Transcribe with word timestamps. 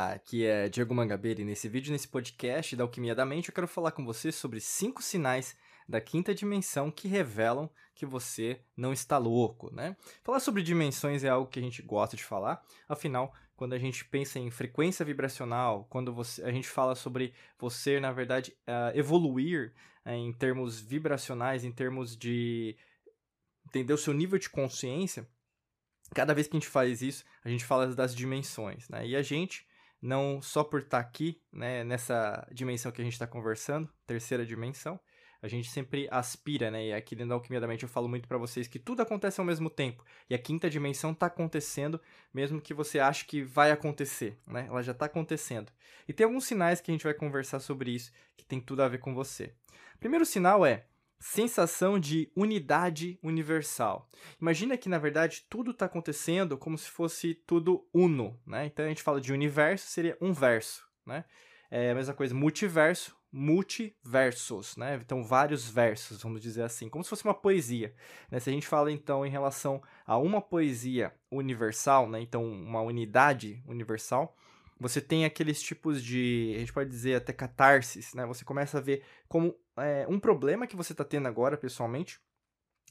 Olá, 0.00 0.12
aqui 0.12 0.46
é 0.46 0.66
Diego 0.66 0.94
Mangabeira 0.94 1.42
e 1.42 1.44
nesse 1.44 1.68
vídeo, 1.68 1.92
nesse 1.92 2.08
podcast 2.08 2.74
da 2.74 2.84
Alquimia 2.84 3.14
da 3.14 3.26
Mente, 3.26 3.50
eu 3.50 3.54
quero 3.54 3.68
falar 3.68 3.92
com 3.92 4.02
você 4.02 4.32
sobre 4.32 4.58
cinco 4.58 5.02
sinais 5.02 5.54
da 5.86 6.00
quinta 6.00 6.34
dimensão 6.34 6.90
que 6.90 7.06
revelam 7.06 7.68
que 7.94 8.06
você 8.06 8.62
não 8.74 8.94
está 8.94 9.18
louco, 9.18 9.70
né? 9.74 9.94
Falar 10.24 10.40
sobre 10.40 10.62
dimensões 10.62 11.22
é 11.22 11.28
algo 11.28 11.50
que 11.50 11.58
a 11.58 11.62
gente 11.62 11.82
gosta 11.82 12.16
de 12.16 12.24
falar, 12.24 12.64
afinal, 12.88 13.34
quando 13.54 13.74
a 13.74 13.78
gente 13.78 14.02
pensa 14.06 14.38
em 14.38 14.50
frequência 14.50 15.04
vibracional, 15.04 15.86
quando 15.90 16.14
você, 16.14 16.42
a 16.44 16.50
gente 16.50 16.66
fala 16.66 16.94
sobre 16.94 17.34
você, 17.58 18.00
na 18.00 18.10
verdade, 18.10 18.56
uh, 18.66 18.96
evoluir 18.98 19.74
uh, 20.06 20.12
em 20.12 20.32
termos 20.32 20.80
vibracionais, 20.80 21.62
em 21.62 21.70
termos 21.70 22.16
de 22.16 22.74
entender 23.66 23.92
o 23.92 23.98
seu 23.98 24.14
nível 24.14 24.38
de 24.38 24.48
consciência, 24.48 25.28
cada 26.14 26.32
vez 26.32 26.46
que 26.46 26.56
a 26.56 26.58
gente 26.58 26.70
faz 26.70 27.02
isso, 27.02 27.22
a 27.44 27.50
gente 27.50 27.66
fala 27.66 27.94
das 27.94 28.14
dimensões, 28.14 28.88
né? 28.88 29.06
E 29.06 29.14
a 29.14 29.20
gente, 29.20 29.68
não 30.00 30.40
só 30.40 30.64
por 30.64 30.80
estar 30.80 31.02
tá 31.02 31.08
aqui, 31.08 31.40
né, 31.52 31.84
nessa 31.84 32.46
dimensão 32.52 32.90
que 32.90 33.00
a 33.00 33.04
gente 33.04 33.14
está 33.14 33.26
conversando, 33.26 33.88
terceira 34.06 34.44
dimensão, 34.46 34.98
a 35.42 35.48
gente 35.48 35.70
sempre 35.70 36.06
aspira, 36.10 36.70
né? 36.70 36.88
E 36.88 36.92
aqui 36.92 37.14
dentro 37.16 37.30
da 37.30 37.34
Alquimia 37.34 37.60
da 37.60 37.66
Mente 37.66 37.82
eu 37.82 37.88
falo 37.88 38.08
muito 38.08 38.28
para 38.28 38.36
vocês 38.36 38.68
que 38.68 38.78
tudo 38.78 39.00
acontece 39.00 39.40
ao 39.40 39.46
mesmo 39.46 39.70
tempo. 39.70 40.04
E 40.28 40.34
a 40.34 40.38
quinta 40.38 40.68
dimensão 40.68 41.12
está 41.12 41.26
acontecendo, 41.26 41.98
mesmo 42.32 42.60
que 42.60 42.74
você 42.74 42.98
ache 42.98 43.24
que 43.24 43.42
vai 43.42 43.70
acontecer, 43.70 44.38
né? 44.46 44.66
Ela 44.68 44.82
já 44.82 44.92
está 44.92 45.06
acontecendo. 45.06 45.72
E 46.06 46.12
tem 46.12 46.24
alguns 46.24 46.44
sinais 46.44 46.80
que 46.80 46.90
a 46.90 46.94
gente 46.94 47.04
vai 47.04 47.14
conversar 47.14 47.60
sobre 47.60 47.90
isso, 47.90 48.12
que 48.36 48.44
tem 48.44 48.60
tudo 48.60 48.82
a 48.82 48.88
ver 48.88 48.98
com 48.98 49.14
você. 49.14 49.54
Primeiro 49.98 50.26
sinal 50.26 50.64
é 50.64 50.86
sensação 51.20 52.00
de 52.00 52.32
unidade 52.34 53.18
universal. 53.22 54.08
Imagina 54.40 54.76
que, 54.78 54.88
na 54.88 54.98
verdade, 54.98 55.44
tudo 55.50 55.70
está 55.70 55.84
acontecendo 55.84 56.56
como 56.56 56.78
se 56.78 56.90
fosse 56.90 57.34
tudo 57.34 57.86
uno, 57.92 58.40
né? 58.46 58.64
Então, 58.66 58.86
a 58.86 58.88
gente 58.88 59.02
fala 59.02 59.20
de 59.20 59.32
universo, 59.32 59.86
seria 59.86 60.16
um 60.20 60.32
verso, 60.32 60.82
né? 61.04 61.26
É 61.70 61.90
a 61.90 61.94
mesma 61.94 62.14
coisa, 62.14 62.34
multiverso, 62.34 63.14
multiversos, 63.30 64.76
né? 64.76 64.98
Então, 65.04 65.22
vários 65.22 65.68
versos, 65.68 66.22
vamos 66.22 66.40
dizer 66.40 66.62
assim, 66.62 66.88
como 66.88 67.04
se 67.04 67.10
fosse 67.10 67.22
uma 67.22 67.34
poesia. 67.34 67.94
Né? 68.30 68.40
Se 68.40 68.48
a 68.48 68.52
gente 68.52 68.66
fala, 68.66 68.90
então, 68.90 69.24
em 69.24 69.30
relação 69.30 69.82
a 70.06 70.16
uma 70.16 70.40
poesia 70.40 71.14
universal, 71.30 72.08
né? 72.08 72.20
Então, 72.20 72.42
uma 72.44 72.80
unidade 72.80 73.62
universal, 73.66 74.34
você 74.80 75.02
tem 75.02 75.26
aqueles 75.26 75.62
tipos 75.62 76.02
de, 76.02 76.54
a 76.56 76.58
gente 76.60 76.72
pode 76.72 76.88
dizer 76.88 77.16
até 77.16 77.34
catarses, 77.34 78.14
né? 78.14 78.24
Você 78.24 78.42
começa 78.42 78.78
a 78.78 78.80
ver 78.80 79.04
como 79.28 79.54
é, 79.80 80.06
um 80.08 80.18
problema 80.18 80.66
que 80.66 80.76
você 80.76 80.92
está 80.92 81.04
tendo 81.04 81.28
agora, 81.28 81.56
pessoalmente, 81.56 82.20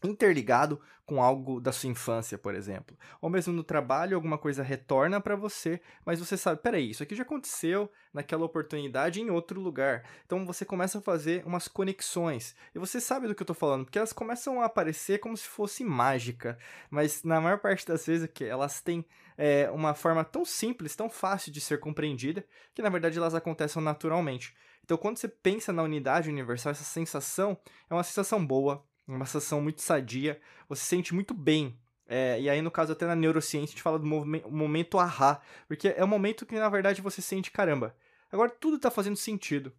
interligado 0.08 0.80
com 1.10 1.24
algo 1.24 1.60
da 1.60 1.72
sua 1.72 1.90
infância, 1.90 2.38
por 2.38 2.54
exemplo. 2.54 2.96
Ou 3.20 3.32
mesmo 3.32 3.52
no 3.52 3.64
trabalho, 3.64 4.16
alguma 4.16 4.38
coisa 4.38 4.62
retorna 4.62 5.20
para 5.20 5.36
você, 5.36 5.82
mas 6.06 6.20
você 6.20 6.38
sabe, 6.38 6.62
peraí, 6.62 6.92
isso 6.92 7.02
aqui 7.02 7.16
já 7.16 7.24
aconteceu 7.24 7.92
naquela 8.14 8.46
oportunidade 8.46 9.20
em 9.20 9.32
outro 9.32 9.60
lugar. 9.60 10.04
Então 10.26 10.46
você 10.46 10.64
começa 10.64 11.00
a 11.00 11.02
fazer 11.02 11.44
umas 11.48 11.68
conexões. 11.68 12.56
E 12.76 12.80
você 12.80 13.02
sabe 13.02 13.28
do 13.28 13.34
que 13.34 13.42
eu 13.42 13.46
estou 13.46 13.56
falando, 13.56 13.86
porque 13.86 13.98
elas 13.98 14.14
começam 14.14 14.62
a 14.62 14.66
aparecer 14.66 15.20
como 15.20 15.36
se 15.36 15.48
fosse 15.48 15.84
mágica, 15.84 16.60
mas 16.92 17.24
na 17.24 17.42
maior 17.42 17.58
parte 17.58 17.88
das 17.88 18.06
vezes 18.06 18.30
que 18.32 18.46
elas 18.46 18.80
têm 18.80 19.04
é, 19.36 19.68
uma 19.72 19.96
forma 19.96 20.24
tão 20.24 20.46
simples, 20.46 20.96
tão 20.96 21.10
fácil 21.10 21.52
de 21.52 21.60
ser 21.60 21.80
compreendida, 21.80 22.46
que 22.76 22.84
na 22.84 22.90
verdade 22.90 23.18
elas 23.18 23.34
acontecem 23.34 23.82
naturalmente. 23.82 24.56
Então, 24.90 24.98
quando 24.98 25.18
você 25.18 25.28
pensa 25.28 25.72
na 25.72 25.84
unidade 25.84 26.30
universal, 26.30 26.72
essa 26.72 26.84
sensação 26.84 27.56
é 27.90 27.94
uma 27.94 28.04
sensação 28.04 28.44
boa, 28.44 28.84
uma 29.16 29.26
sensação 29.26 29.62
muito 29.62 29.82
sadia, 29.82 30.40
você 30.68 30.82
se 30.82 30.88
sente 30.88 31.14
muito 31.14 31.34
bem. 31.34 31.78
É, 32.08 32.40
e 32.42 32.50
aí, 32.50 32.62
no 32.62 32.72
caso, 32.72 32.92
até 32.92 33.06
na 33.06 33.16
neurociência, 33.16 33.68
a 33.68 33.76
gente 33.76 33.82
fala 33.84 34.00
do 34.00 34.06
momento 34.06 34.98
ahá, 34.98 35.42
porque 35.68 35.90
é 35.90 36.04
o 36.04 36.08
momento 36.08 36.46
que, 36.46 36.56
na 36.56 36.70
verdade, 36.70 37.02
você 37.02 37.22
sente, 37.22 37.52
caramba, 37.52 37.96
agora 38.32 38.50
tudo 38.50 38.78
está 38.78 38.90
fazendo 38.90 39.16
sentido. 39.16 39.72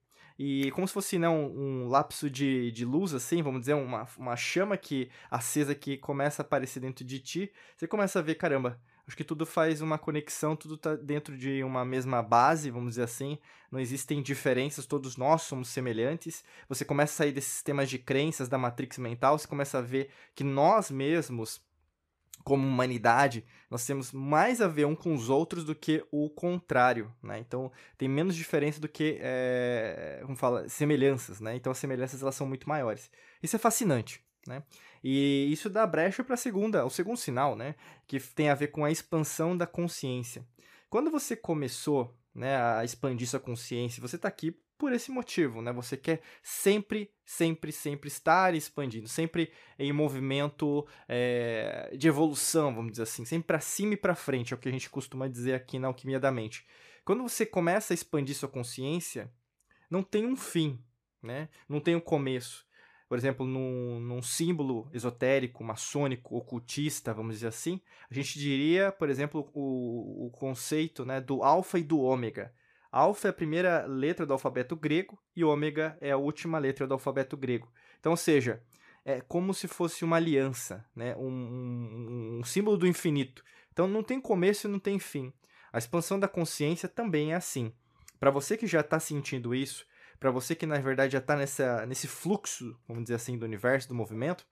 E 0.43 0.71
como 0.71 0.89
se 0.89 0.95
fosse 0.95 1.19
né, 1.19 1.28
um, 1.28 1.84
um 1.84 1.89
lapso 1.89 2.31
de, 2.31 2.73
de 2.73 2.83
luz, 2.83 3.12
assim, 3.12 3.43
vamos 3.43 3.61
dizer, 3.61 3.75
uma, 3.75 4.09
uma 4.17 4.34
chama 4.37 4.75
que 4.75 5.11
acesa 5.31 5.75
que 5.75 5.99
começa 5.99 6.41
a 6.41 6.45
aparecer 6.47 6.81
dentro 6.81 7.05
de 7.05 7.19
ti, 7.19 7.53
você 7.77 7.87
começa 7.87 8.21
a 8.21 8.23
ver, 8.23 8.37
caramba, 8.37 8.81
Acho 9.06 9.17
que 9.17 9.25
tudo 9.25 9.45
faz 9.45 9.81
uma 9.81 9.99
conexão, 9.99 10.55
tudo 10.55 10.77
está 10.77 10.95
dentro 10.95 11.37
de 11.37 11.65
uma 11.65 11.84
mesma 11.84 12.23
base, 12.23 12.71
vamos 12.71 12.91
dizer 12.91 13.03
assim. 13.03 13.39
Não 13.69 13.81
existem 13.81 14.23
diferenças, 14.23 14.87
todos 14.87 15.17
nós 15.17 15.43
somos 15.43 15.69
semelhantes. 15.69 16.45
Você 16.69 16.84
começa 16.84 17.15
a 17.15 17.17
sair 17.17 17.33
desses 17.33 17.50
sistemas 17.50 17.91
de 17.91 17.99
crenças 17.99 18.49
da 18.49 18.56
matrix 18.56 18.99
mental, 18.99 19.37
você 19.37 19.49
começa 19.49 19.79
a 19.79 19.83
ver 19.83 20.11
que 20.33 20.45
nós 20.45 20.93
mesmos, 20.93 21.61
como 22.45 22.67
humanidade, 22.67 23.45
nós 23.71 23.87
temos 23.87 24.12
mais 24.12 24.61
a 24.61 24.69
ver 24.69 24.87
um 24.87 24.95
com 24.95 25.15
os 25.15 25.28
outros 25.28 25.65
do 25.65 25.75
que 25.75 26.05
o 26.11 26.28
contrário, 26.31 27.12
né? 27.23 27.39
Então, 27.39 27.71
tem 27.97 28.09
menos 28.09 28.34
diferença 28.34 28.81
do 28.81 28.89
que, 28.89 29.19
é, 29.21 30.21
como 30.23 30.37
fala, 30.37 30.69
semelhanças, 30.69 31.41
né? 31.41 31.55
Então, 31.56 31.71
as 31.71 31.79
semelhanças, 31.79 32.23
elas 32.23 32.34
são 32.34 32.47
muito 32.47 32.69
maiores. 32.69 33.11
Isso 33.43 33.56
é 33.56 33.59
fascinante, 33.59 34.23
né? 34.47 34.62
E 35.03 35.50
isso 35.50 35.71
dá 35.71 35.87
brecha 35.87 36.23
para 36.23 36.34
a 36.34 36.39
segunda, 36.39 36.84
o 36.84 36.91
segundo 36.91 37.17
sinal, 37.17 37.56
né, 37.56 37.75
que 38.06 38.21
tem 38.21 38.50
a 38.50 38.55
ver 38.55 38.69
com 38.69 38.84
a 38.84 38.91
expansão 38.91 39.56
da 39.56 39.67
consciência. 39.67 40.47
Quando 40.91 41.11
você 41.11 41.34
começou, 41.34 42.15
né, 42.34 42.56
a 42.56 42.84
expandir 42.84 43.29
sua 43.29 43.41
consciência, 43.41 44.00
você 44.00 44.17
está 44.17 44.29
aqui 44.29 44.55
por 44.81 44.95
esse 44.95 45.11
motivo, 45.11 45.61
né? 45.61 45.71
Você 45.75 45.95
quer 45.95 46.23
sempre, 46.43 47.11
sempre, 47.23 47.71
sempre 47.71 48.09
estar 48.09 48.55
expandindo, 48.55 49.07
sempre 49.07 49.53
em 49.79 49.93
movimento 49.93 50.87
é, 51.07 51.95
de 51.95 52.09
evolução, 52.09 52.75
vamos 52.75 52.93
dizer 52.93 53.03
assim, 53.03 53.27
sempre 53.27 53.47
para 53.47 53.61
cima 53.61 53.93
e 53.93 53.99
para 53.99 54.15
frente, 54.15 54.55
é 54.55 54.57
o 54.57 54.59
que 54.59 54.71
a 54.71 54.73
gente 54.73 54.89
costuma 54.89 55.29
dizer 55.29 55.53
aqui 55.53 55.79
na 55.79 55.89
alquimia 55.89 56.19
da 56.19 56.33
mente. 56.33 56.67
Quando 57.05 57.23
você 57.23 57.45
começa 57.45 57.93
a 57.93 57.95
expandir 57.95 58.35
sua 58.35 58.49
consciência, 58.49 59.31
não 59.91 60.03
tem 60.03 60.27
um 60.27 60.35
fim, 60.35 60.83
né? 61.23 61.51
Não 61.69 61.79
tem 61.79 61.95
um 61.95 62.01
começo 62.01 62.67
por 63.07 63.19
exemplo, 63.19 63.45
num, 63.45 63.99
num 63.99 64.23
símbolo 64.23 64.89
esotérico, 64.93 65.65
maçônico, 65.65 66.37
ocultista, 66.37 67.12
vamos 67.12 67.35
dizer 67.35 67.49
assim, 67.49 67.81
a 68.09 68.15
gente 68.15 68.39
diria, 68.39 68.93
por 68.93 69.11
exemplo, 69.11 69.51
o, 69.53 70.27
o 70.27 70.31
conceito 70.31 71.05
né, 71.05 71.21
do 71.21 71.43
alfa 71.43 71.76
e 71.81 71.83
do 71.83 71.99
ômega. 71.99 72.55
Alfa 72.92 73.28
é 73.28 73.31
a 73.31 73.34
primeira 73.34 73.87
letra 73.87 74.26
do 74.26 74.32
alfabeto 74.32 74.75
grego 74.75 75.19
e 75.34 75.44
ômega 75.44 75.96
é 76.00 76.10
a 76.10 76.16
última 76.16 76.58
letra 76.58 76.87
do 76.87 76.94
alfabeto 76.94 77.37
grego. 77.37 77.70
Então, 77.98 78.12
ou 78.12 78.16
seja, 78.16 78.62
é 79.04 79.20
como 79.20 79.54
se 79.54 79.69
fosse 79.69 80.04
uma 80.04 80.16
aliança, 80.16 80.84
né? 80.94 81.14
um, 81.16 81.28
um, 81.28 82.38
um 82.40 82.44
símbolo 82.44 82.76
do 82.76 82.87
infinito. 82.87 83.44
Então, 83.72 83.87
não 83.87 84.02
tem 84.02 84.20
começo 84.20 84.66
e 84.66 84.70
não 84.70 84.78
tem 84.78 84.98
fim. 84.98 85.32
A 85.72 85.78
expansão 85.78 86.19
da 86.19 86.26
consciência 86.26 86.88
também 86.88 87.32
é 87.32 87.37
assim. 87.37 87.72
Para 88.19 88.31
você 88.31 88.56
que 88.56 88.66
já 88.66 88.81
está 88.81 88.98
sentindo 88.98 89.54
isso, 89.54 89.87
para 90.19 90.31
você 90.31 90.54
que 90.54 90.66
na 90.66 90.78
verdade 90.78 91.14
já 91.14 91.19
está 91.19 91.37
nesse 91.87 92.06
fluxo, 92.06 92.76
vamos 92.87 93.04
dizer 93.04 93.14
assim, 93.14 93.38
do 93.38 93.46
universo, 93.46 93.88
do 93.88 93.94
movimento, 93.94 94.46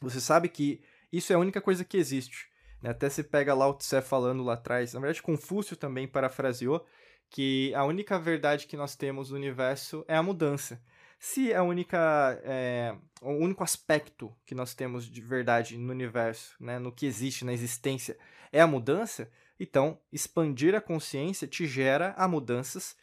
você 0.00 0.20
sabe 0.20 0.48
que 0.48 0.80
isso 1.12 1.32
é 1.32 1.36
a 1.36 1.38
única 1.38 1.60
coisa 1.60 1.84
que 1.84 1.96
existe. 1.96 2.48
Né? 2.80 2.90
Até 2.90 3.10
se 3.10 3.24
pega 3.24 3.52
Lao 3.54 3.74
Tse 3.74 4.00
falando 4.00 4.44
lá 4.44 4.54
atrás, 4.54 4.94
na 4.94 5.00
verdade 5.00 5.20
Confúcio 5.20 5.76
também 5.76 6.06
parafraseou 6.06 6.86
que 7.32 7.74
a 7.74 7.82
única 7.84 8.18
verdade 8.18 8.66
que 8.66 8.76
nós 8.76 8.94
temos 8.94 9.30
no 9.30 9.36
universo 9.36 10.04
é 10.06 10.14
a 10.14 10.22
mudança. 10.22 10.80
Se 11.18 11.54
a 11.54 11.62
única, 11.62 12.38
é, 12.44 12.94
o 13.22 13.30
único 13.30 13.64
aspecto 13.64 14.30
que 14.44 14.54
nós 14.54 14.74
temos 14.74 15.06
de 15.06 15.20
verdade 15.22 15.78
no 15.78 15.92
universo, 15.92 16.54
né, 16.60 16.78
no 16.78 16.92
que 16.92 17.06
existe, 17.06 17.44
na 17.44 17.52
existência, 17.52 18.18
é 18.52 18.60
a 18.60 18.66
mudança, 18.66 19.30
Então, 19.58 20.00
expandir 20.12 20.74
a 20.74 20.80
consciência 20.80 21.46
te 21.46 21.66
gera 21.66 22.14
a 22.16 22.26
mudanças 22.26 22.96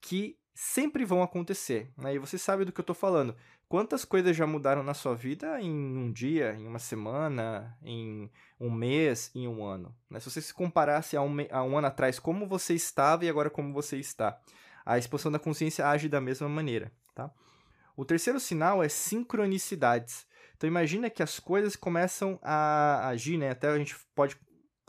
que 0.00 0.36
sempre 0.60 1.06
vão 1.06 1.22
acontecer. 1.22 1.90
Né? 1.96 2.14
E 2.14 2.18
você 2.18 2.36
sabe 2.36 2.66
do 2.66 2.72
que 2.72 2.78
eu 2.78 2.82
estou 2.82 2.94
falando. 2.94 3.34
Quantas 3.66 4.04
coisas 4.04 4.36
já 4.36 4.46
mudaram 4.46 4.82
na 4.82 4.92
sua 4.92 5.14
vida 5.14 5.58
em 5.58 5.70
um 5.70 6.12
dia, 6.12 6.54
em 6.54 6.66
uma 6.66 6.78
semana, 6.78 7.78
em 7.82 8.30
um 8.60 8.70
mês, 8.70 9.30
em 9.34 9.48
um 9.48 9.64
ano? 9.64 9.96
Né? 10.10 10.20
Se 10.20 10.30
você 10.30 10.42
se 10.42 10.52
comparasse 10.52 11.16
a 11.16 11.22
um, 11.22 11.34
a 11.50 11.62
um 11.62 11.78
ano 11.78 11.86
atrás, 11.86 12.18
como 12.18 12.46
você 12.46 12.74
estava 12.74 13.24
e 13.24 13.28
agora 13.30 13.48
como 13.48 13.72
você 13.72 13.96
está, 13.96 14.38
a 14.84 14.98
expansão 14.98 15.32
da 15.32 15.38
consciência 15.38 15.88
age 15.88 16.10
da 16.10 16.20
mesma 16.20 16.48
maneira. 16.48 16.92
Tá? 17.14 17.30
O 17.96 18.04
terceiro 18.04 18.38
sinal 18.38 18.82
é 18.82 18.88
sincronicidades. 18.88 20.26
Então 20.58 20.68
imagina 20.68 21.08
que 21.08 21.22
as 21.22 21.40
coisas 21.40 21.74
começam 21.74 22.38
a 22.42 23.08
agir, 23.08 23.38
né? 23.38 23.48
Até 23.48 23.68
a 23.68 23.78
gente 23.78 23.96
pode 24.14 24.36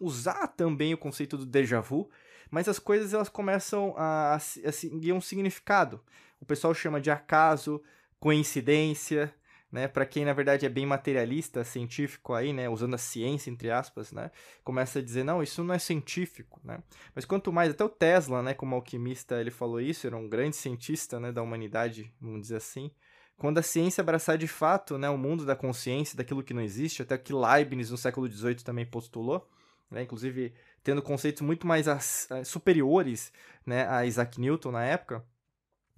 usar 0.01 0.47
também 0.47 0.94
o 0.94 0.97
conceito 0.97 1.38
do 1.38 1.45
déjà 1.45 1.79
vu, 1.79 2.09
mas 2.51 2.68
as 2.68 2.77
coisas 2.77 3.13
elas 3.13 3.30
começam 3.30 3.95
a, 3.98 4.33
a, 4.33 4.36
a 4.36 4.39
seguir 4.39 5.13
um 5.13 5.21
significado. 5.21 6.01
O 6.39 6.45
pessoal 6.45 6.74
chama 6.74 7.00
de 7.00 7.09
acaso, 7.09 7.81
coincidência, 8.19 9.33
né? 9.71 9.88
Para 9.88 10.06
quem 10.06 10.25
na 10.25 10.33
verdade 10.33 10.65
é 10.65 10.69
bem 10.69 10.86
materialista, 10.86 11.63
científico 11.63 12.33
aí, 12.33 12.51
né? 12.51 12.68
Usando 12.68 12.95
a 12.95 12.98
ciência 12.98 13.50
entre 13.50 13.71
aspas, 13.71 14.12
né? 14.12 14.30
Começa 14.63 15.00
a 15.00 15.01
dizer 15.01 15.24
não, 15.24 15.42
isso 15.42 15.63
não 15.63 15.74
é 15.74 15.80
científico, 15.80 16.59
né? 16.63 16.80
Mas 17.15 17.24
quanto 17.24 17.53
mais 17.53 17.71
até 17.71 17.83
o 17.83 17.89
Tesla, 17.89 18.44
né? 18.44 18.53
Como 18.53 18.75
alquimista, 18.75 19.39
ele 19.39 19.51
falou 19.51 19.80
isso, 19.80 20.06
era 20.06 20.18
um 20.18 20.27
grande 20.27 20.57
cientista, 20.57 21.19
né? 21.19 21.31
Da 21.31 21.42
humanidade, 21.42 22.13
vamos 22.19 22.42
dizer 22.42 22.57
assim. 22.57 22.92
Quando 23.38 23.57
a 23.57 23.63
ciência 23.63 24.01
abraçar 24.01 24.38
de 24.38 24.48
fato, 24.48 24.98
né? 24.98 25.09
O 25.09 25.18
mundo 25.18 25.45
da 25.45 25.56
consciência, 25.56 26.18
daquilo 26.18 26.44
que 26.44 26.53
não 26.53 26.62
existe, 26.62 27.01
até 27.01 27.18
que 27.18 27.33
Leibniz 27.33 27.89
no 27.89 27.98
século 27.98 28.30
XVIII 28.30 28.56
também 28.56 28.86
postulou, 28.86 29.50
né? 29.89 30.03
Inclusive 30.03 30.53
tendo 30.83 31.01
conceitos 31.01 31.41
muito 31.41 31.67
mais 31.67 31.87
as, 31.87 32.29
as, 32.31 32.47
superiores, 32.47 33.31
né? 33.65 33.87
A 33.87 34.05
Isaac 34.05 34.39
Newton 34.39 34.71
na 34.71 34.83
época 34.83 35.25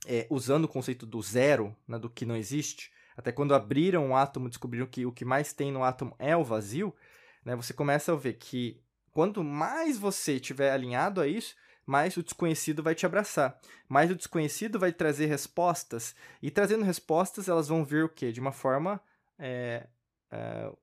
é, 0.05 0.27
usando 0.29 0.65
o 0.65 0.67
conceito 0.67 1.05
do 1.05 1.21
zero, 1.21 1.75
né, 1.87 1.97
do 1.97 2.09
que 2.09 2.25
não 2.25 2.35
existe, 2.35 2.91
até 3.15 3.31
quando 3.31 3.53
abriram 3.53 4.09
o 4.09 4.15
átomo, 4.15 4.49
descobriram 4.49 4.85
que 4.85 5.05
o 5.05 5.11
que 5.11 5.25
mais 5.25 5.53
tem 5.53 5.71
no 5.71 5.83
átomo 5.83 6.15
é 6.19 6.35
o 6.35 6.43
vazio, 6.43 6.93
né, 7.45 7.55
você 7.55 7.73
começa 7.73 8.11
a 8.11 8.15
ver 8.15 8.33
que 8.33 8.81
quanto 9.11 9.43
mais 9.43 9.97
você 9.97 10.33
estiver 10.33 10.71
alinhado 10.71 11.21
a 11.21 11.27
isso, 11.27 11.55
mais 11.85 12.15
o 12.15 12.23
desconhecido 12.23 12.81
vai 12.81 12.95
te 12.95 13.05
abraçar. 13.05 13.59
Mais 13.89 14.09
o 14.09 14.15
desconhecido 14.15 14.79
vai 14.79 14.93
trazer 14.93 15.25
respostas. 15.25 16.15
E 16.41 16.49
trazendo 16.49 16.85
respostas, 16.85 17.49
elas 17.49 17.67
vão 17.67 17.83
vir 17.83 18.05
o 18.05 18.09
quê? 18.09 18.31
De 18.31 18.39
uma 18.39 18.53
forma 18.53 19.01
é, 19.37 19.87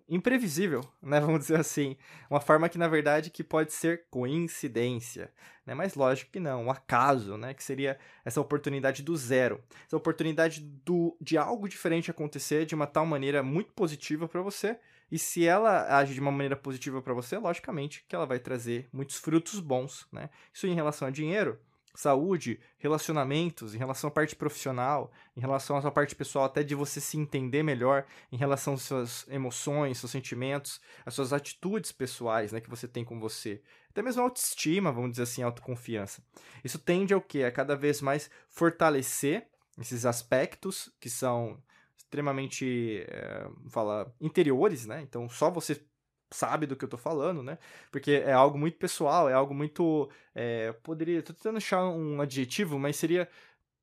imprevisível, 0.08 0.80
né? 1.02 1.20
Vamos 1.20 1.40
dizer 1.40 1.58
assim. 1.58 1.96
Uma 2.28 2.40
forma 2.40 2.68
que, 2.68 2.78
na 2.78 2.88
verdade, 2.88 3.30
que 3.30 3.44
pode 3.44 3.72
ser 3.72 4.04
coincidência, 4.10 5.32
né? 5.66 5.74
Mas 5.74 5.94
lógico 5.94 6.30
que 6.32 6.40
não, 6.40 6.66
um 6.66 6.70
acaso, 6.70 7.36
né? 7.36 7.54
Que 7.54 7.62
seria 7.62 7.98
essa 8.24 8.40
oportunidade 8.40 9.02
do 9.02 9.16
zero. 9.16 9.62
Essa 9.86 9.96
oportunidade 9.96 10.60
do, 10.60 11.16
de 11.20 11.36
algo 11.36 11.68
diferente 11.68 12.10
acontecer 12.10 12.66
de 12.66 12.74
uma 12.74 12.86
tal 12.86 13.06
maneira 13.06 13.42
muito 13.42 13.72
positiva 13.72 14.28
para 14.28 14.42
você. 14.42 14.78
E 15.10 15.18
se 15.18 15.44
ela 15.44 15.96
age 15.96 16.14
de 16.14 16.20
uma 16.20 16.30
maneira 16.30 16.56
positiva 16.56 17.02
para 17.02 17.12
você, 17.12 17.36
logicamente 17.36 18.04
que 18.08 18.14
ela 18.14 18.26
vai 18.26 18.38
trazer 18.38 18.88
muitos 18.92 19.16
frutos 19.16 19.58
bons, 19.58 20.06
né? 20.12 20.30
Isso 20.54 20.66
em 20.66 20.74
relação 20.74 21.08
a 21.08 21.10
dinheiro, 21.10 21.58
saúde, 21.94 22.60
relacionamentos, 22.78 23.74
em 23.74 23.78
relação 23.78 24.08
à 24.08 24.10
parte 24.10 24.36
profissional, 24.36 25.10
em 25.36 25.40
relação 25.40 25.76
à 25.76 25.82
sua 25.82 25.90
parte 25.90 26.14
pessoal, 26.14 26.44
até 26.44 26.62
de 26.62 26.74
você 26.74 27.00
se 27.00 27.18
entender 27.18 27.62
melhor, 27.62 28.04
em 28.30 28.36
relação 28.36 28.74
às 28.74 28.82
suas 28.82 29.26
emoções, 29.28 29.98
seus 29.98 30.12
sentimentos, 30.12 30.80
às 31.04 31.14
suas 31.14 31.32
atitudes 31.32 31.92
pessoais, 31.92 32.52
né, 32.52 32.60
que 32.60 32.70
você 32.70 32.86
tem 32.86 33.04
com 33.04 33.18
você. 33.18 33.62
Até 33.90 34.02
mesmo 34.02 34.22
autoestima, 34.22 34.92
vamos 34.92 35.10
dizer 35.12 35.24
assim, 35.24 35.42
autoconfiança. 35.42 36.22
Isso 36.64 36.78
tende 36.78 37.12
ao 37.12 37.20
quê? 37.20 37.44
A 37.44 37.52
cada 37.52 37.74
vez 37.74 38.00
mais 38.00 38.30
fortalecer 38.48 39.48
esses 39.78 40.06
aspectos 40.06 40.92
que 41.00 41.10
são 41.10 41.60
extremamente, 41.96 43.04
é, 43.08 43.48
fala, 43.68 44.12
interiores, 44.20 44.86
né? 44.86 45.00
Então, 45.02 45.28
só 45.28 45.50
você 45.50 45.80
sabe 46.30 46.66
do 46.66 46.76
que 46.76 46.84
eu 46.84 46.88
tô 46.88 46.96
falando, 46.96 47.42
né? 47.42 47.58
Porque 47.90 48.12
é 48.12 48.32
algo 48.32 48.58
muito 48.58 48.78
pessoal, 48.78 49.28
é 49.28 49.32
algo 49.32 49.54
muito. 49.54 50.08
É, 50.34 50.72
poderia. 50.82 51.22
Tô 51.22 51.32
tentando 51.32 51.58
achar 51.58 51.88
um 51.88 52.20
adjetivo, 52.20 52.78
mas 52.78 52.96
seria 52.96 53.28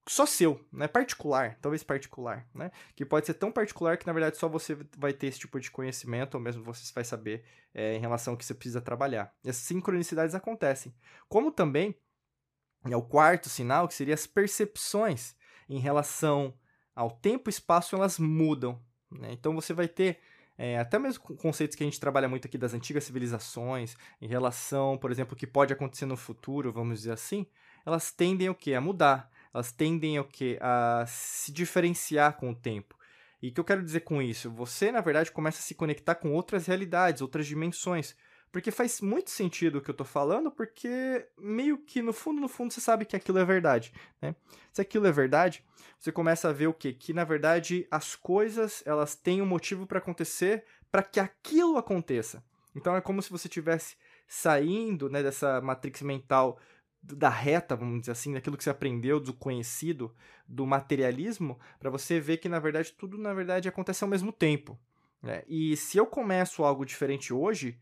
só 0.08 0.26
seu, 0.26 0.66
né? 0.72 0.88
Particular, 0.88 1.58
talvez 1.62 1.84
particular, 1.84 2.48
né? 2.54 2.72
Que 2.96 3.06
pode 3.06 3.26
ser 3.26 3.34
tão 3.34 3.52
particular 3.52 3.98
que 3.98 4.08
na 4.08 4.14
verdade 4.14 4.38
só 4.38 4.48
você 4.48 4.78
vai 4.98 5.14
ter 5.14 5.28
esse 5.28 5.40
tipo 5.40 5.60
de 5.60 5.70
conhecimento, 5.70 6.36
ou 6.36 6.42
mesmo 6.42 6.64
você 6.64 6.92
vai 6.94 7.04
saber 7.04 7.44
é, 7.74 7.96
em 7.96 8.00
relação 8.00 8.34
ao 8.34 8.38
que 8.38 8.46
você 8.46 8.54
precisa 8.54 8.82
trabalhar. 8.82 9.34
E 9.44 9.50
as 9.50 9.58
sincronicidades 9.58 10.34
acontecem. 10.34 10.94
Como 11.28 11.52
também 11.52 11.96
é 12.86 12.96
o 12.96 13.02
quarto 13.02 13.50
sinal, 13.50 13.88
que 13.88 13.94
seria 13.94 14.14
as 14.14 14.26
percepções 14.26 15.36
em 15.68 15.80
relação 15.80 16.54
ao 16.96 17.12
tempo 17.12 17.50
e 17.50 17.52
espaço, 17.52 17.96
elas 17.96 18.18
mudam. 18.18 18.82
Né? 19.12 19.32
Então 19.32 19.54
você 19.54 19.74
vai 19.74 19.88
ter 19.88 20.20
é, 20.58 20.80
até 20.80 20.98
mesmo 20.98 21.24
conceitos 21.38 21.76
que 21.76 21.84
a 21.84 21.86
gente 21.86 22.00
trabalha 22.00 22.28
muito 22.28 22.48
aqui 22.48 22.58
das 22.58 22.74
antigas 22.74 23.04
civilizações, 23.04 23.96
em 24.20 24.28
relação, 24.28 24.98
por 24.98 25.12
exemplo, 25.12 25.36
o 25.36 25.38
que 25.38 25.46
pode 25.46 25.72
acontecer 25.72 26.06
no 26.06 26.18
futuro, 26.18 26.72
vamos 26.72 27.00
dizer 27.00 27.12
assim, 27.12 27.46
elas 27.86 28.12
tendem 28.12 28.50
o 28.50 28.56
quê? 28.56 28.74
A 28.74 28.82
mudar. 28.82 29.32
Elas 29.54 29.72
tendem 29.72 30.20
o 30.20 30.24
quê? 30.24 30.58
A 30.62 31.06
se 31.08 31.52
diferenciar 31.52 32.38
com 32.38 32.52
o 32.52 32.56
tempo. 32.56 32.98
E 33.42 33.50
o 33.50 33.54
que 33.54 33.60
eu 33.60 33.64
quero 33.64 33.84
dizer 33.84 34.02
com 34.02 34.22
isso? 34.22 34.50
Você, 34.52 34.92
na 34.92 35.00
verdade, 35.00 35.32
começa 35.32 35.60
a 35.60 35.62
se 35.62 35.76
conectar 35.76 36.16
com 36.16 36.34
outras 36.34 36.66
realidades, 36.66 37.22
outras 37.22 37.46
dimensões. 37.46 38.16
Porque 38.52 38.72
faz 38.72 39.02
muito 39.02 39.30
sentido 39.30 39.78
o 39.78 39.82
que 39.82 39.90
eu 39.90 39.96
tô 39.96 40.04
falando, 40.04 40.50
porque 40.50 41.28
meio 41.38 41.78
que 41.78 42.02
no 42.02 42.14
fundo, 42.14 42.40
no 42.40 42.48
fundo, 42.48 42.74
você 42.74 42.82
sabe 42.82 43.06
que 43.06 43.16
aquilo 43.16 43.40
é 43.40 43.46
verdade, 43.46 43.94
né? 44.22 44.36
Se 44.72 44.82
aquilo 44.82 45.06
é 45.06 45.12
verdade, 45.12 45.64
você 46.00 46.12
começa 46.12 46.50
a 46.50 46.54
ver 46.54 46.68
o 46.68 46.74
quê? 46.74 46.94
Que 46.94 47.14
na 47.14 47.24
verdade 47.24 47.88
as 47.92 48.16
coisas, 48.16 48.82
elas 48.86 49.16
têm 49.16 49.42
um 49.42 49.46
motivo 49.46 49.86
para 49.86 50.00
acontecer 50.00 50.64
para 50.92 51.04
que 51.04 51.20
aquilo 51.20 51.78
aconteça. 51.78 52.44
Então 52.76 52.96
é 52.96 53.02
como 53.02 53.22
se 53.22 53.30
você 53.30 53.50
tivesse 53.50 53.96
saindo, 54.28 55.10
né, 55.10 55.24
dessa 55.24 55.60
matrix 55.62 56.02
mental 56.02 56.60
da 57.02 57.30
reta, 57.30 57.76
vamos 57.76 58.02
dizer 58.02 58.12
assim, 58.12 58.34
daquilo 58.34 58.58
que 58.58 58.64
você 58.64 58.70
aprendeu, 58.70 59.20
do 59.20 59.34
conhecido, 59.34 60.14
do 60.48 60.66
materialismo, 60.66 61.60
para 61.80 61.90
você 61.90 62.20
ver 62.20 62.38
que 62.38 62.50
na 62.50 62.60
verdade 62.60 62.94
tudo 62.94 63.18
na 63.18 63.34
verdade 63.34 63.68
acontece 63.68 64.04
ao 64.04 64.10
mesmo 64.10 64.32
tempo. 64.32 64.78
Né? 65.22 65.44
E 65.48 65.76
se 65.78 65.98
eu 65.98 66.06
começo 66.06 66.64
algo 66.64 66.86
diferente 66.86 67.34
hoje, 67.34 67.80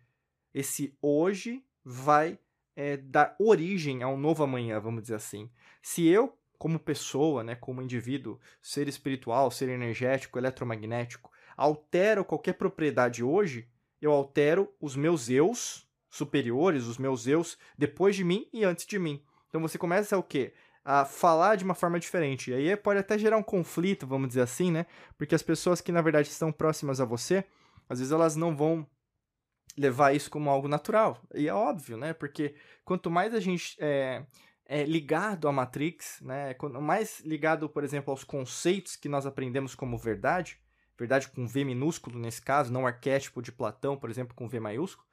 esse 0.56 0.98
hoje 1.02 1.62
vai 1.84 2.40
é, 2.78 2.96
dar 2.96 3.36
origem 3.38 4.02
a 4.02 4.08
um 4.08 4.16
novo 4.16 4.42
amanhã, 4.42 4.80
vamos 4.80 5.02
dizer 5.02 5.16
assim. 5.16 5.52
Se 5.82 6.08
eu, 6.08 6.34
como 6.58 6.80
pessoa, 6.80 7.44
né, 7.44 7.56
como 7.56 7.82
indivíduo, 7.82 8.40
ser 8.62 8.88
espiritual, 8.88 9.52
ser 9.52 9.68
energético, 9.68 10.40
eletromagnético, 10.40 11.30
altero 11.58 12.24
qualquer 12.24 12.54
propriedade 12.54 13.22
hoje, 13.22 13.68
eu 14.02 14.14
altero 14.14 14.74
os 14.80 14.96
meus 14.96 15.30
eus 15.30 15.86
superiores, 16.10 16.86
os 16.86 16.98
meus 16.98 17.28
eus 17.28 17.58
depois 17.78 18.16
de 18.16 18.24
mim 18.24 18.48
e 18.54 18.64
antes 18.64 18.86
de 18.86 18.98
mim. 18.98 19.22
Então 19.50 19.60
você 19.62 19.78
começa 19.78 20.16
a 20.16 20.20
o 20.20 20.24
quê? 20.24 20.54
A 20.86 21.04
falar 21.04 21.56
de 21.56 21.66
uma 21.66 21.76
forma 21.76 22.00
diferente. 22.00 22.52
E 22.52 22.54
aí 22.54 22.78
pode 22.78 23.00
até 23.00 23.18
gerar 23.18 23.38
um 23.38 23.44
conflito, 23.44 24.08
vamos 24.08 24.30
dizer 24.30 24.42
assim, 24.42 24.72
né? 24.72 24.86
Porque 25.18 25.36
as 25.36 25.44
pessoas 25.44 25.82
que 25.82 25.92
na 25.92 26.02
verdade 26.02 26.30
estão 26.30 26.50
próximas 26.50 27.02
a 27.02 27.06
você, 27.06 27.44
às 27.90 28.00
vezes 28.00 28.14
elas 28.14 28.38
não 28.38 28.56
vão 28.56 28.88
levar 29.78 30.16
isso 30.16 30.30
como 30.30 30.50
algo 30.50 30.68
natural. 30.68 31.22
E 31.34 31.48
é 31.48 31.54
óbvio, 31.54 31.98
né? 31.98 32.14
Porque 32.14 32.56
quanto 32.84 33.12
mais 33.12 33.34
a 33.34 33.40
gente 33.40 33.76
é, 33.80 34.26
é 34.66 34.84
ligado 34.84 35.48
à 35.48 35.52
Matrix, 35.52 36.20
né? 36.22 36.54
Quanto 36.54 36.82
mais 36.82 37.20
ligado, 37.22 37.70
por 37.70 37.84
exemplo, 37.84 38.12
aos 38.12 38.24
conceitos 38.24 38.96
que 38.96 39.10
nós 39.10 39.26
aprendemos 39.26 39.76
como 39.76 39.98
verdade, 39.98 40.60
verdade 40.98 41.28
com 41.30 41.46
V 41.46 41.64
minúsculo 41.64 42.18
nesse 42.18 42.42
caso, 42.42 42.72
não 42.72 42.88
arquétipo 42.88 43.42
de 43.42 43.52
Platão, 43.52 43.98
por 43.98 44.10
exemplo, 44.10 44.34
com 44.36 44.48
V 44.48 44.60
maiúsculo. 44.60 45.06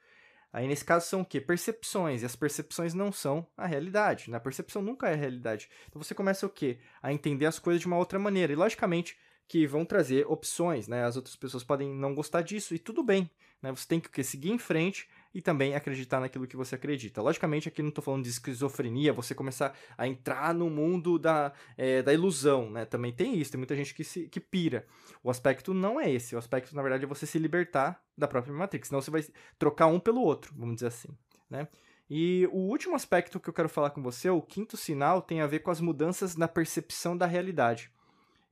Aí 0.51 0.67
nesse 0.67 0.85
caso 0.85 1.07
são 1.07 1.21
o 1.21 1.25
quê? 1.25 1.41
Percepções, 1.41 2.21
e 2.21 2.25
as 2.25 2.35
percepções 2.35 2.93
não 2.93 3.11
são 3.11 3.47
a 3.57 3.65
realidade, 3.65 4.29
né? 4.29 4.37
A 4.37 4.39
percepção 4.39 4.83
nunca 4.83 5.09
é 5.09 5.13
a 5.13 5.17
realidade. 5.17 5.67
Então 5.89 6.01
você 6.01 6.13
começa 6.13 6.45
o 6.45 6.49
quê? 6.49 6.79
A 7.01 7.11
entender 7.11 7.47
as 7.47 7.57
coisas 7.57 7.81
de 7.81 7.87
uma 7.87 7.97
outra 7.97 8.19
maneira. 8.19 8.53
E 8.53 8.55
logicamente 8.55 9.17
que 9.47 9.67
vão 9.67 9.85
trazer 9.85 10.25
opções, 10.27 10.87
né? 10.87 11.03
As 11.03 11.15
outras 11.15 11.35
pessoas 11.35 11.63
podem 11.63 11.93
não 11.93 12.15
gostar 12.15 12.41
disso 12.41 12.73
e 12.73 12.79
tudo 12.79 13.03
bem, 13.03 13.29
né? 13.61 13.71
Você 13.71 13.87
tem 13.87 13.99
que 13.99 14.23
seguir 14.23 14.51
em 14.51 14.57
frente 14.57 15.07
e 15.33 15.41
também 15.41 15.75
acreditar 15.75 16.19
naquilo 16.19 16.47
que 16.47 16.55
você 16.55 16.75
acredita. 16.75 17.21
Logicamente, 17.21 17.67
aqui 17.67 17.81
não 17.81 17.89
estou 17.89 18.03
falando 18.03 18.23
de 18.23 18.29
esquizofrenia, 18.29 19.13
você 19.13 19.33
começar 19.33 19.75
a 19.97 20.07
entrar 20.07 20.53
no 20.53 20.69
mundo 20.69 21.17
da, 21.17 21.53
é, 21.77 22.01
da 22.01 22.13
ilusão, 22.13 22.69
né? 22.69 22.85
Também 22.85 23.11
tem 23.11 23.37
isso, 23.37 23.51
tem 23.51 23.57
muita 23.57 23.75
gente 23.75 23.93
que, 23.93 24.03
se, 24.03 24.27
que 24.27 24.39
pira. 24.39 24.85
O 25.23 25.29
aspecto 25.29 25.73
não 25.73 25.99
é 25.99 26.11
esse, 26.11 26.35
o 26.35 26.39
aspecto, 26.39 26.75
na 26.75 26.81
verdade, 26.81 27.03
é 27.03 27.07
você 27.07 27.25
se 27.25 27.39
libertar 27.39 28.01
da 28.17 28.27
própria 28.27 28.53
Matrix, 28.53 28.87
senão 28.87 29.01
você 29.01 29.11
vai 29.11 29.25
trocar 29.57 29.87
um 29.87 29.99
pelo 29.99 30.21
outro, 30.21 30.53
vamos 30.55 30.75
dizer 30.75 30.87
assim, 30.87 31.09
né? 31.49 31.67
E 32.09 32.47
o 32.51 32.57
último 32.57 32.95
aspecto 32.95 33.39
que 33.39 33.49
eu 33.49 33.53
quero 33.53 33.69
falar 33.69 33.89
com 33.89 34.01
você, 34.01 34.29
o 34.29 34.41
quinto 34.41 34.75
sinal, 34.75 35.21
tem 35.21 35.41
a 35.41 35.47
ver 35.47 35.59
com 35.59 35.71
as 35.71 35.79
mudanças 35.79 36.35
na 36.35 36.47
percepção 36.47 37.17
da 37.17 37.25
realidade. 37.25 37.89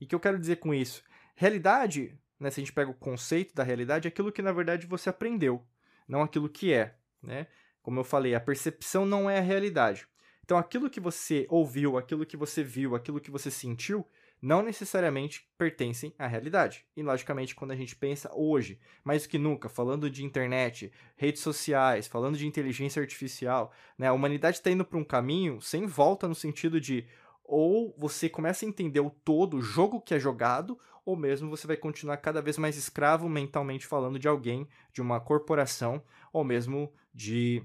E 0.02 0.06
o 0.06 0.08
que 0.08 0.16
eu 0.16 0.20
quero 0.20 0.40
dizer 0.40 0.56
com 0.56 0.74
isso? 0.74 1.04
Realidade, 1.36 2.18
né, 2.40 2.50
se 2.50 2.60
a 2.60 2.64
gente 2.64 2.74
pega 2.74 2.90
o 2.90 2.96
conceito 2.96 3.54
da 3.54 3.64
realidade, 3.64 4.08
é 4.08 4.10
aquilo 4.10 4.32
que 4.32 4.42
na 4.42 4.52
verdade 4.52 4.88
você 4.88 5.10
aprendeu, 5.10 5.64
não 6.08 6.24
aquilo 6.24 6.50
que 6.50 6.74
é. 6.74 6.96
Né? 7.22 7.46
Como 7.84 8.00
eu 8.00 8.04
falei, 8.04 8.34
a 8.34 8.40
percepção 8.40 9.06
não 9.06 9.30
é 9.30 9.38
a 9.38 9.42
realidade. 9.42 10.08
Então, 10.44 10.58
aquilo 10.58 10.90
que 10.90 11.00
você 11.00 11.46
ouviu, 11.50 11.98
aquilo 11.98 12.26
que 12.26 12.36
você 12.36 12.64
viu, 12.64 12.96
aquilo 12.96 13.22
que 13.22 13.30
você 13.30 13.52
sentiu, 13.52 14.06
não 14.42 14.64
necessariamente 14.64 15.48
pertencem 15.56 16.16
à 16.18 16.26
realidade. 16.26 16.84
E, 16.98 17.04
logicamente, 17.04 17.54
quando 17.54 17.72
a 17.72 17.76
gente 17.76 17.96
pensa 17.96 18.30
hoje, 18.34 18.80
mais 19.04 19.24
do 19.24 19.30
que 19.30 19.38
nunca, 19.38 19.70
falando 19.70 20.10
de 20.10 20.26
internet, 20.26 20.92
redes 21.16 21.42
sociais, 21.42 22.08
falando 22.08 22.38
de 22.38 22.48
inteligência 22.48 23.00
artificial, 23.00 23.72
né, 23.98 24.08
a 24.08 24.14
humanidade 24.14 24.58
está 24.58 24.72
indo 24.72 24.84
para 24.84 24.98
um 24.98 25.04
caminho 25.04 25.62
sem 25.62 25.86
volta 25.86 26.28
no 26.28 26.36
sentido 26.36 26.82
de 26.82 27.08
ou 27.44 27.96
você 27.98 28.30
começa 28.30 28.66
a 28.66 28.68
entender 28.68 29.00
o 29.00 29.10
todo, 29.10 29.58
o 29.58 29.62
jogo 29.62 30.02
que 30.02 30.14
é 30.14 30.20
jogado, 30.20 30.80
ou 31.06 31.16
mesmo 31.16 31.50
você 31.50 31.66
vai 31.68 31.78
continuar 31.78 32.18
cada 32.18 32.42
vez 32.42 32.58
mais 32.58 32.78
escravo 32.78 33.28
mentalmente 33.28 33.86
falando 33.88 34.20
de 34.20 34.28
alguém, 34.28 34.68
de 34.94 35.02
uma 35.02 35.20
corporação, 35.20 36.04
ou 36.32 36.44
mesmo 36.44 36.94
de 37.14 37.64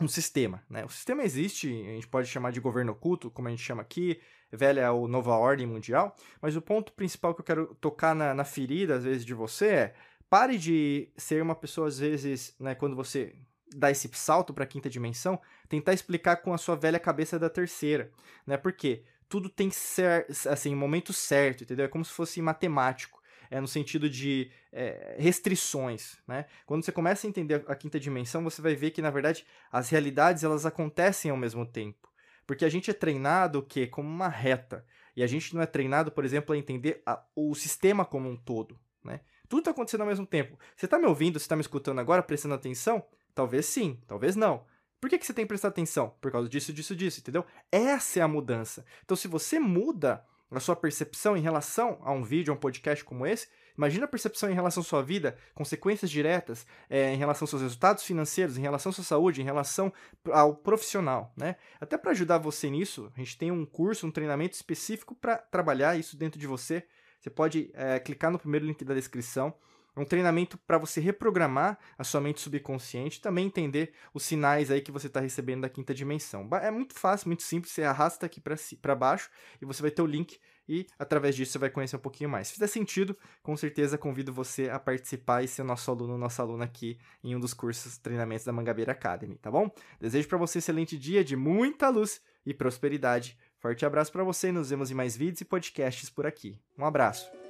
um 0.00 0.08
sistema. 0.08 0.62
Né? 0.68 0.84
O 0.84 0.88
sistema 0.88 1.22
existe, 1.22 1.68
a 1.68 1.94
gente 1.94 2.08
pode 2.08 2.28
chamar 2.28 2.52
de 2.52 2.60
governo 2.60 2.92
oculto, 2.92 3.30
como 3.30 3.48
a 3.48 3.50
gente 3.50 3.62
chama 3.62 3.82
aqui, 3.82 4.20
velha 4.50 4.80
é 4.80 4.90
o 4.90 5.08
nova 5.08 5.36
ordem 5.36 5.66
mundial, 5.66 6.14
mas 6.40 6.56
o 6.56 6.62
ponto 6.62 6.92
principal 6.92 7.34
que 7.34 7.40
eu 7.40 7.44
quero 7.44 7.74
tocar 7.76 8.14
na, 8.14 8.34
na 8.34 8.44
ferida, 8.44 8.96
às 8.96 9.04
vezes, 9.04 9.24
de 9.24 9.34
você 9.34 9.66
é 9.66 9.94
pare 10.28 10.58
de 10.58 11.10
ser 11.16 11.42
uma 11.42 11.54
pessoa, 11.54 11.88
às 11.88 11.98
vezes, 11.98 12.54
né, 12.58 12.74
quando 12.74 12.96
você 12.96 13.34
dá 13.76 13.90
esse 13.90 14.10
salto 14.14 14.54
para 14.54 14.64
a 14.64 14.66
quinta 14.66 14.88
dimensão, 14.88 15.40
tentar 15.68 15.92
explicar 15.92 16.36
com 16.36 16.52
a 16.52 16.58
sua 16.58 16.76
velha 16.76 16.98
cabeça 16.98 17.38
da 17.38 17.50
terceira, 17.50 18.10
né? 18.46 18.56
Porque 18.56 19.04
tudo 19.28 19.48
tem 19.48 19.70
ser, 19.70 20.26
assim, 20.48 20.74
momento 20.74 21.12
certo, 21.12 21.64
entendeu? 21.64 21.84
É 21.84 21.88
como 21.88 22.04
se 22.04 22.12
fosse 22.12 22.40
matemático 22.40 23.16
é 23.50 23.60
no 23.60 23.68
sentido 23.68 24.08
de 24.08 24.50
é, 24.72 25.16
restrições, 25.18 26.18
né? 26.26 26.46
Quando 26.64 26.84
você 26.84 26.92
começa 26.92 27.26
a 27.26 27.30
entender 27.30 27.64
a 27.68 27.74
quinta 27.74 27.98
dimensão, 27.98 28.42
você 28.42 28.60
vai 28.60 28.74
ver 28.74 28.90
que 28.90 29.02
na 29.02 29.10
verdade 29.10 29.46
as 29.70 29.88
realidades 29.88 30.44
elas 30.44 30.66
acontecem 30.66 31.30
ao 31.30 31.36
mesmo 31.36 31.64
tempo, 31.64 32.08
porque 32.46 32.64
a 32.64 32.68
gente 32.68 32.90
é 32.90 32.94
treinado 32.94 33.60
o 33.60 33.62
quê? 33.62 33.86
Como 33.86 34.08
uma 34.08 34.28
reta 34.28 34.84
e 35.14 35.22
a 35.22 35.26
gente 35.26 35.54
não 35.54 35.62
é 35.62 35.66
treinado, 35.66 36.10
por 36.10 36.24
exemplo, 36.24 36.54
a 36.54 36.58
entender 36.58 37.02
a, 37.06 37.22
o 37.34 37.54
sistema 37.54 38.04
como 38.04 38.28
um 38.28 38.36
todo, 38.36 38.78
né? 39.04 39.20
Tudo 39.48 39.60
está 39.60 39.70
acontecendo 39.70 40.00
ao 40.00 40.08
mesmo 40.08 40.26
tempo. 40.26 40.58
Você 40.76 40.86
está 40.86 40.98
me 40.98 41.06
ouvindo, 41.06 41.38
você 41.38 41.44
está 41.44 41.54
me 41.54 41.62
escutando 41.62 42.00
agora, 42.00 42.22
prestando 42.22 42.54
atenção? 42.54 43.04
Talvez 43.36 43.66
sim, 43.66 44.00
talvez 44.06 44.34
não. 44.34 44.64
Por 44.98 45.10
que, 45.10 45.18
que 45.18 45.26
você 45.26 45.34
tem 45.34 45.44
que 45.44 45.48
prestar 45.50 45.68
atenção? 45.68 46.14
Por 46.22 46.32
causa 46.32 46.48
disso, 46.48 46.72
disso, 46.72 46.96
disso, 46.96 47.20
entendeu? 47.20 47.44
Essa 47.70 48.20
é 48.20 48.22
a 48.22 48.26
mudança. 48.26 48.82
Então, 49.04 49.14
se 49.14 49.28
você 49.28 49.60
muda 49.60 50.24
a 50.50 50.58
sua 50.58 50.74
percepção 50.74 51.36
em 51.36 51.42
relação 51.42 51.98
a 52.00 52.10
um 52.12 52.22
vídeo, 52.24 52.50
a 52.50 52.56
um 52.56 52.58
podcast 52.58 53.04
como 53.04 53.26
esse, 53.26 53.46
imagina 53.76 54.06
a 54.06 54.08
percepção 54.08 54.50
em 54.50 54.54
relação 54.54 54.80
à 54.80 54.84
sua 54.84 55.02
vida, 55.02 55.36
consequências 55.54 56.10
diretas 56.10 56.66
é, 56.88 57.12
em 57.12 57.18
relação 57.18 57.44
aos 57.44 57.50
seus 57.50 57.60
resultados 57.60 58.04
financeiros, 58.04 58.56
em 58.56 58.62
relação 58.62 58.88
à 58.88 58.92
sua 58.94 59.04
saúde, 59.04 59.42
em 59.42 59.44
relação 59.44 59.92
ao 60.32 60.56
profissional, 60.56 61.30
né? 61.36 61.56
Até 61.78 61.98
para 61.98 62.12
ajudar 62.12 62.38
você 62.38 62.70
nisso, 62.70 63.12
a 63.14 63.18
gente 63.18 63.36
tem 63.36 63.52
um 63.52 63.66
curso, 63.66 64.06
um 64.06 64.10
treinamento 64.10 64.54
específico 64.54 65.14
para 65.14 65.36
trabalhar 65.36 65.94
isso 65.94 66.16
dentro 66.16 66.40
de 66.40 66.46
você. 66.46 66.86
Você 67.20 67.28
pode 67.28 67.70
é, 67.74 68.00
clicar 68.00 68.30
no 68.30 68.38
primeiro 68.38 68.64
link 68.64 68.82
da 68.82 68.94
descrição 68.94 69.54
é 69.96 70.00
um 70.00 70.04
treinamento 70.04 70.58
para 70.58 70.76
você 70.76 71.00
reprogramar 71.00 71.78
a 71.96 72.04
sua 72.04 72.20
mente 72.20 72.40
subconsciente 72.40 73.20
também 73.20 73.46
entender 73.46 73.94
os 74.12 74.22
sinais 74.22 74.70
aí 74.70 74.82
que 74.82 74.92
você 74.92 75.06
está 75.06 75.20
recebendo 75.20 75.62
da 75.62 75.70
quinta 75.70 75.94
dimensão. 75.94 76.46
É 76.62 76.70
muito 76.70 76.94
fácil, 76.94 77.28
muito 77.28 77.42
simples, 77.42 77.72
você 77.72 77.82
arrasta 77.82 78.26
aqui 78.26 78.40
para 78.40 78.94
baixo 78.94 79.30
e 79.60 79.64
você 79.64 79.80
vai 79.80 79.90
ter 79.90 80.02
o 80.02 80.06
link 80.06 80.38
e 80.68 80.86
através 80.98 81.34
disso 81.34 81.52
você 81.52 81.58
vai 81.58 81.70
conhecer 81.70 81.96
um 81.96 82.00
pouquinho 82.00 82.28
mais. 82.28 82.48
Se 82.48 82.54
fizer 82.54 82.66
sentido, 82.66 83.16
com 83.42 83.56
certeza 83.56 83.96
convido 83.96 84.32
você 84.32 84.68
a 84.68 84.78
participar 84.78 85.42
e 85.42 85.48
ser 85.48 85.62
nosso 85.62 85.90
aluno, 85.90 86.18
nossa 86.18 86.42
aluna 86.42 86.64
aqui 86.64 86.98
em 87.24 87.34
um 87.34 87.40
dos 87.40 87.54
cursos 87.54 87.96
treinamentos 87.96 88.44
da 88.44 88.52
Mangabeira 88.52 88.92
Academy, 88.92 89.36
tá 89.36 89.50
bom? 89.50 89.70
Desejo 89.98 90.28
para 90.28 90.38
você 90.38 90.58
um 90.58 90.60
excelente 90.60 90.98
dia 90.98 91.24
de 91.24 91.36
muita 91.36 91.88
luz 91.88 92.20
e 92.44 92.52
prosperidade. 92.52 93.38
Forte 93.58 93.86
abraço 93.86 94.12
para 94.12 94.24
você 94.24 94.52
nos 94.52 94.70
vemos 94.70 94.90
em 94.90 94.94
mais 94.94 95.16
vídeos 95.16 95.40
e 95.40 95.44
podcasts 95.44 96.10
por 96.10 96.26
aqui. 96.26 96.58
Um 96.76 96.84
abraço. 96.84 97.45